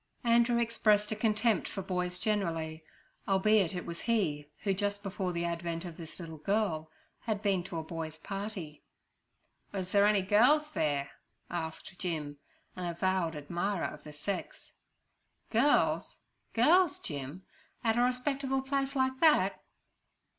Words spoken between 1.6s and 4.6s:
for boys generally, albeit it was he